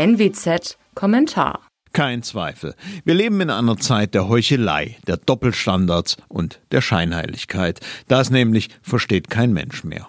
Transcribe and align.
NWZ 0.00 0.78
Kommentar. 0.94 1.60
Kein 1.92 2.22
Zweifel. 2.22 2.74
Wir 3.04 3.12
leben 3.12 3.38
in 3.42 3.50
einer 3.50 3.76
Zeit 3.76 4.14
der 4.14 4.30
Heuchelei, 4.30 4.96
der 5.06 5.18
Doppelstandards 5.18 6.16
und 6.28 6.58
der 6.72 6.80
Scheinheiligkeit. 6.80 7.80
Das 8.08 8.30
nämlich 8.30 8.70
versteht 8.80 9.28
kein 9.28 9.52
Mensch 9.52 9.84
mehr. 9.84 10.06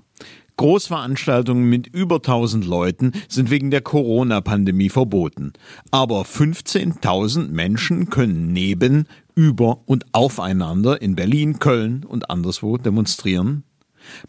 Großveranstaltungen 0.55 1.65
mit 1.65 1.87
über 1.87 2.15
1000 2.15 2.65
Leuten 2.65 3.11
sind 3.27 3.51
wegen 3.51 3.69
der 3.69 3.81
Corona-Pandemie 3.81 4.87
verboten. 4.87 5.51
Aber 5.91 6.21
15.000 6.21 7.49
Menschen 7.49 8.09
können 8.09 8.53
neben, 8.53 9.09
über 9.35 9.81
und 9.87 10.05
aufeinander 10.13 11.01
in 11.01 11.15
Berlin, 11.17 11.59
Köln 11.59 12.05
und 12.05 12.29
anderswo 12.29 12.77
demonstrieren. 12.77 13.65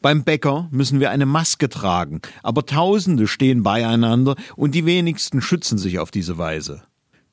Beim 0.00 0.24
Bäcker 0.24 0.68
müssen 0.70 1.00
wir 1.00 1.10
eine 1.10 1.26
Maske 1.26 1.68
tragen, 1.68 2.20
aber 2.42 2.66
Tausende 2.66 3.26
stehen 3.26 3.62
beieinander 3.62 4.36
und 4.56 4.74
die 4.74 4.86
wenigsten 4.86 5.40
schützen 5.40 5.78
sich 5.78 5.98
auf 5.98 6.10
diese 6.10 6.38
Weise. 6.38 6.82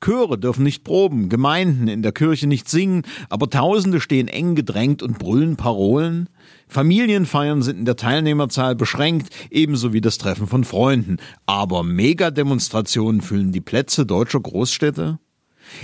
Chöre 0.02 0.38
dürfen 0.38 0.64
nicht 0.64 0.84
proben, 0.84 1.28
Gemeinden 1.28 1.88
in 1.90 2.02
der 2.02 2.14
Kirche 2.14 2.48
nicht 2.48 2.70
singen, 2.70 3.04
aber 3.30 3.50
Tausende 3.50 4.00
stehen 4.00 4.30
eng 4.30 4.56
gedrängt 4.56 5.04
und 5.04 5.20
brüllen 5.20 5.58
Parolen. 5.58 6.30
Familienfeiern 6.68 7.62
sind 7.62 7.80
in 7.80 7.86
der 7.86 7.98
Teilnehmerzahl 7.98 8.76
beschränkt, 8.76 9.30
ebenso 9.52 9.92
wie 9.92 10.02
das 10.02 10.18
Treffen 10.18 10.48
von 10.48 10.64
Freunden. 10.64 11.18
Aber 11.46 11.84
Megademonstrationen 11.84 13.22
füllen 13.22 13.52
die 13.52 13.62
Plätze 13.62 14.06
deutscher 14.06 14.40
Großstädte? 14.40 15.20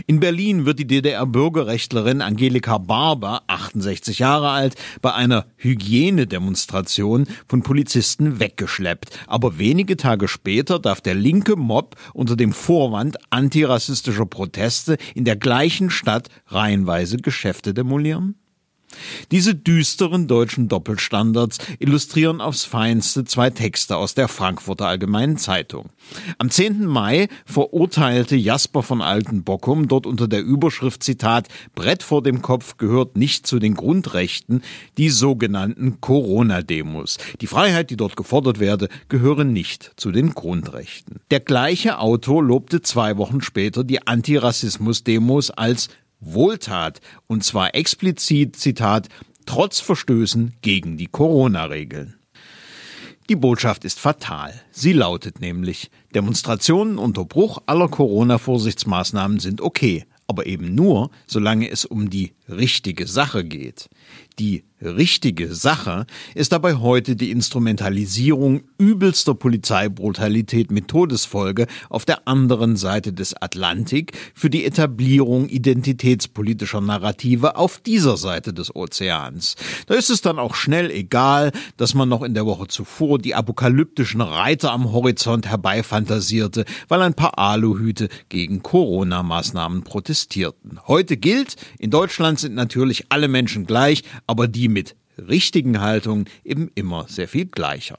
In 0.08 0.20
Berlin 0.20 0.66
wird 0.66 0.80
die 0.80 0.88
DDR-Bürgerrechtlerin 0.88 2.22
Angelika 2.22 2.78
Barber, 2.78 3.44
68 3.48 4.20
Jahre 4.20 4.50
alt, 4.50 4.76
bei 5.02 5.14
einer 5.14 5.46
Hygienedemonstration 5.58 7.28
von 7.48 7.64
Polizisten 7.64 8.40
weggeschleppt. 8.40 9.20
Aber 9.28 9.58
wenige 9.58 9.98
Tage 9.98 10.28
später 10.28 10.80
darf 10.80 11.02
der 11.02 11.16
linke 11.16 11.56
Mob 11.56 11.96
unter 12.14 12.36
dem 12.36 12.54
Vorwand 12.54 13.18
antirassistischer 13.30 14.26
Proteste 14.26 14.98
in 15.14 15.26
der 15.26 15.36
gleichen 15.36 15.90
Stadt 15.90 16.30
reihenweise 16.48 17.18
Geschäfte 17.18 17.74
demolieren? 17.74 18.36
Diese 19.32 19.56
düsteren 19.56 20.28
deutschen 20.28 20.68
Doppelstandards 20.68 21.58
illustrieren 21.80 22.42
aufs 22.42 22.66
Feinste 22.66 23.26
zwei 23.26 23.50
Texte 23.50 23.98
aus 23.98 24.14
der 24.14 24.28
Frankfurter 24.28 24.88
Allgemeinen 24.88 25.38
Zeitung. 25.38 25.90
Am 26.38 26.50
10. 26.50 26.86
Mai 26.86 27.28
verurteilte 27.46 28.36
Jasper 28.36 28.84
von 28.84 29.02
Altenbockum 29.02 29.88
dort 29.88 30.06
unter 30.06 30.28
der 30.28 30.44
Überschrift 30.44 31.04
Zitat 31.04 31.48
Brett 31.74 32.04
vor 32.04 32.22
dem 32.22 32.42
Kopf 32.42 32.78
gehört 32.78 33.18
nicht 33.18 33.48
zu 33.48 33.60
den 33.60 33.74
Grundrechten 33.74 34.62
die 34.98 35.10
sogenannten 35.10 36.00
Corona-Demos. 36.02 37.18
Die 37.42 37.48
Freiheit, 37.48 37.90
die 37.90 37.98
dort 37.98 38.16
gefordert 38.16 38.60
werde, 38.60 38.90
gehöre 39.10 39.44
nicht 39.44 39.92
zu 39.96 40.12
den 40.12 40.34
Grundrechten. 40.34 41.20
Der 41.32 41.40
gleiche 41.40 42.00
Autor 42.00 42.44
lobte 42.44 42.82
zwei 42.82 43.18
Wochen 43.18 43.42
später 43.42 43.84
die 43.84 44.06
Antirassismus-Demos 44.06 45.52
als 45.52 45.90
Wohltat, 46.26 47.02
und 47.28 47.44
zwar 47.44 47.76
explizit, 47.76 48.56
Zitat, 48.56 49.10
trotz 49.46 49.80
Verstößen 49.80 50.56
gegen 50.62 50.98
die 50.98 51.08
Corona-Regeln. 51.08 52.16
Die 53.30 53.36
Botschaft 53.36 53.86
ist 53.86 54.00
fatal. 54.00 54.54
Sie 54.72 54.94
lautet 54.94 55.40
nämlich, 55.40 55.90
Demonstrationen 56.14 56.98
unter 56.98 57.26
Bruch 57.26 57.60
aller 57.66 57.88
Corona-Vorsichtsmaßnahmen 57.88 59.40
sind 59.40 59.62
okay, 59.62 60.06
aber 60.28 60.46
eben 60.46 60.76
nur, 60.76 61.12
solange 61.26 61.70
es 61.70 61.86
um 61.86 62.10
die 62.10 62.34
richtige 62.50 63.08
Sache 63.08 63.44
geht. 63.44 63.90
Die 64.40 64.64
richtige 64.82 65.54
Sache 65.54 66.06
ist 66.36 66.52
dabei 66.52 66.76
heute 66.76 67.16
die 67.16 67.32
Instrumentalisierung 67.32 68.64
übelster 68.78 69.34
Polizeibrutalität 69.34 70.70
mit 70.70 70.90
Todesfolge 70.90 71.68
auf 71.90 72.04
der 72.04 72.28
anderen 72.28 72.76
Seite 72.76 73.14
des 73.14 73.42
Atlantik 73.42 74.12
für 74.34 74.50
die 74.50 74.66
Etablierung 74.66 75.48
identitätspolitischer 75.48 76.82
Narrative 76.82 77.56
auf 77.56 77.80
dieser 77.80 78.18
Seite 78.18 78.54
des 78.54 78.76
Ozeans. 78.76 79.56
Da 79.88 79.96
ist 79.96 80.10
es 80.10 80.22
dann 80.22 80.40
auch 80.40 80.56
schnell 80.56 80.92
egal, 80.92 81.52
dass 81.78 81.94
man 81.94 82.10
noch 82.10 82.22
in 82.22 82.34
der 82.34 82.46
Woche 82.46 82.68
zuvor 82.68 83.18
die 83.18 83.34
apokalyptischen 83.36 84.22
Reiter 84.22 84.72
am 84.74 84.92
Horizont 84.92 85.48
herbeifantasierte, 85.48 86.66
weil 86.90 87.02
ein 87.02 87.14
paar 87.14 87.40
Aluhüte 87.40 88.10
gegen 88.28 88.62
Corona-Maßnahmen 88.62 89.84
protestierten. 89.84 90.80
Heute 90.88 91.16
gilt, 91.16 91.56
in 91.80 91.92
Deutschland 91.92 92.35
sind 92.40 92.56
natürlich 92.56 93.06
alle 93.10 93.28
Menschen 93.28 93.66
gleich, 93.66 94.04
aber 94.28 94.48
die 94.48 94.68
mit 94.68 94.96
richtigen 95.18 95.82
Haltungen 95.82 96.26
eben 96.44 96.70
immer 96.76 97.06
sehr 97.08 97.28
viel 97.28 97.46
gleicher. 97.46 97.98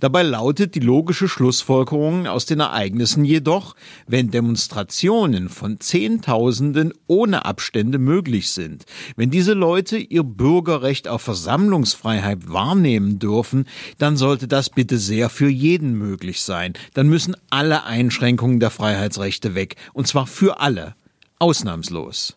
Dabei 0.00 0.22
lautet 0.22 0.74
die 0.74 0.80
logische 0.80 1.28
Schlussfolgerung 1.28 2.26
aus 2.26 2.46
den 2.46 2.60
Ereignissen 2.60 3.24
jedoch, 3.24 3.74
wenn 4.06 4.30
Demonstrationen 4.30 5.48
von 5.48 5.80
Zehntausenden 5.80 6.92
ohne 7.06 7.44
Abstände 7.44 7.98
möglich 7.98 8.50
sind, 8.50 8.84
wenn 9.16 9.30
diese 9.30 9.54
Leute 9.54 9.98
ihr 9.98 10.22
Bürgerrecht 10.22 11.08
auf 11.08 11.22
Versammlungsfreiheit 11.22 12.50
wahrnehmen 12.50 13.18
dürfen, 13.18 13.66
dann 13.98 14.16
sollte 14.16 14.48
das 14.48 14.70
bitte 14.70 14.98
sehr 14.98 15.30
für 15.30 15.48
jeden 15.48 15.94
möglich 15.94 16.42
sein. 16.42 16.74
Dann 16.94 17.08
müssen 17.08 17.36
alle 17.50 17.84
Einschränkungen 17.84 18.60
der 18.60 18.70
Freiheitsrechte 18.70 19.54
weg, 19.54 19.76
und 19.92 20.06
zwar 20.06 20.26
für 20.26 20.60
alle, 20.60 20.94
ausnahmslos. 21.38 22.36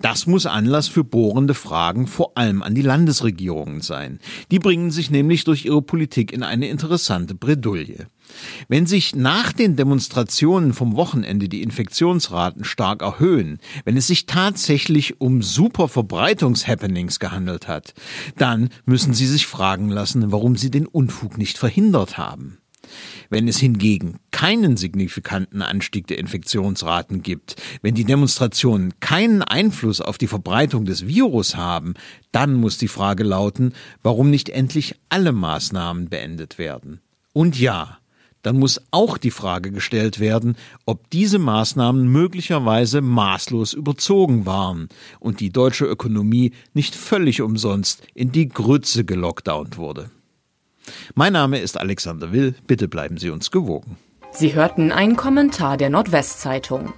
Das 0.00 0.26
muss 0.26 0.46
Anlass 0.46 0.88
für 0.88 1.04
bohrende 1.04 1.54
Fragen 1.54 2.06
vor 2.06 2.36
allem 2.36 2.62
an 2.62 2.74
die 2.74 2.82
Landesregierungen 2.82 3.80
sein. 3.80 4.18
Die 4.50 4.58
bringen 4.58 4.90
sich 4.90 5.10
nämlich 5.10 5.44
durch 5.44 5.64
ihre 5.64 5.82
Politik 5.82 6.32
in 6.32 6.42
eine 6.42 6.68
interessante 6.68 7.34
Bredouille. 7.34 8.08
Wenn 8.68 8.86
sich 8.86 9.14
nach 9.14 9.52
den 9.52 9.76
Demonstrationen 9.76 10.72
vom 10.72 10.96
Wochenende 10.96 11.48
die 11.48 11.62
Infektionsraten 11.62 12.64
stark 12.64 13.02
erhöhen, 13.02 13.58
wenn 13.84 13.96
es 13.96 14.08
sich 14.08 14.26
tatsächlich 14.26 15.20
um 15.20 15.42
super 15.42 15.88
Verbreitungshappenings 15.88 17.20
gehandelt 17.20 17.68
hat, 17.68 17.94
dann 18.36 18.70
müssen 18.86 19.14
Sie 19.14 19.26
sich 19.26 19.46
fragen 19.46 19.90
lassen, 19.90 20.32
warum 20.32 20.56
Sie 20.56 20.70
den 20.70 20.86
Unfug 20.86 21.38
nicht 21.38 21.58
verhindert 21.58 22.18
haben. 22.18 22.58
Wenn 23.30 23.48
es 23.48 23.58
hingegen 23.58 24.18
keinen 24.30 24.76
signifikanten 24.76 25.62
Anstieg 25.62 26.06
der 26.06 26.18
Infektionsraten 26.18 27.22
gibt, 27.22 27.56
wenn 27.82 27.94
die 27.94 28.04
Demonstrationen 28.04 28.92
keinen 29.00 29.42
Einfluss 29.42 30.00
auf 30.00 30.18
die 30.18 30.26
Verbreitung 30.26 30.84
des 30.84 31.06
Virus 31.06 31.56
haben, 31.56 31.94
dann 32.32 32.54
muss 32.54 32.78
die 32.78 32.88
Frage 32.88 33.24
lauten, 33.24 33.72
warum 34.02 34.30
nicht 34.30 34.48
endlich 34.48 34.94
alle 35.08 35.32
Maßnahmen 35.32 36.08
beendet 36.08 36.58
werden. 36.58 37.00
Und 37.32 37.58
ja, 37.58 37.98
dann 38.44 38.58
muss 38.58 38.80
auch 38.90 39.16
die 39.16 39.30
Frage 39.30 39.72
gestellt 39.72 40.20
werden, 40.20 40.56
ob 40.84 41.08
diese 41.10 41.38
Maßnahmen 41.38 42.06
möglicherweise 42.06 43.00
maßlos 43.00 43.72
überzogen 43.72 44.44
waren 44.44 44.88
und 45.18 45.40
die 45.40 45.50
deutsche 45.50 45.86
Ökonomie 45.86 46.52
nicht 46.74 46.94
völlig 46.94 47.40
umsonst 47.40 48.06
in 48.14 48.32
die 48.32 48.48
Grütze 48.48 49.04
gelockdownt 49.04 49.78
wurde. 49.78 50.10
Mein 51.14 51.32
Name 51.32 51.58
ist 51.58 51.78
Alexander 51.78 52.32
Will. 52.32 52.54
Bitte 52.66 52.88
bleiben 52.88 53.16
Sie 53.16 53.30
uns 53.30 53.50
gewogen. 53.50 53.96
Sie 54.32 54.54
hörten 54.54 54.90
einen 54.90 55.16
Kommentar 55.16 55.76
der 55.76 55.90
Nordwestzeitung. 55.90 56.92